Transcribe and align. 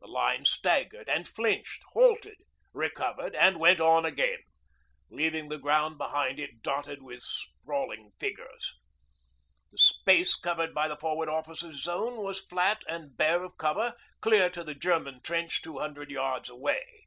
The 0.00 0.06
line 0.06 0.46
staggered 0.46 1.10
and 1.10 1.28
flinched, 1.28 1.82
halted, 1.92 2.38
recovered, 2.72 3.36
and 3.36 3.60
went 3.60 3.82
on 3.82 4.06
again, 4.06 4.38
leaving 5.10 5.50
the 5.50 5.58
ground 5.58 5.98
behind 5.98 6.38
it 6.40 6.62
dotted 6.62 7.02
with 7.02 7.20
sprawling 7.22 8.12
figures. 8.18 8.78
The 9.70 9.76
space 9.76 10.36
covered 10.36 10.72
by 10.72 10.88
the 10.88 10.96
Forward 10.96 11.28
Officer's 11.28 11.82
zone 11.82 12.22
was 12.24 12.42
flat 12.46 12.82
and 12.88 13.14
bare 13.14 13.42
of 13.42 13.58
cover 13.58 13.94
clear 14.22 14.48
to 14.48 14.64
the 14.64 14.74
German 14.74 15.20
trench 15.20 15.60
two 15.60 15.76
hundred 15.80 16.10
yards 16.10 16.48
away. 16.48 17.06